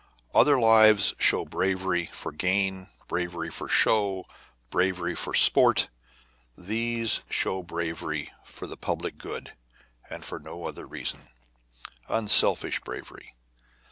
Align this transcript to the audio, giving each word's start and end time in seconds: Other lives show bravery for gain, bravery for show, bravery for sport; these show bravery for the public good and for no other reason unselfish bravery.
Other 0.33 0.59
lives 0.59 1.13
show 1.19 1.45
bravery 1.45 2.07
for 2.11 2.31
gain, 2.31 2.89
bravery 3.07 3.51
for 3.51 3.69
show, 3.69 4.25
bravery 4.71 5.13
for 5.13 5.35
sport; 5.35 5.89
these 6.57 7.21
show 7.29 7.61
bravery 7.61 8.33
for 8.43 8.65
the 8.65 8.77
public 8.77 9.19
good 9.19 9.53
and 10.09 10.25
for 10.25 10.39
no 10.39 10.65
other 10.65 10.87
reason 10.87 11.27
unselfish 12.09 12.79
bravery. 12.79 13.35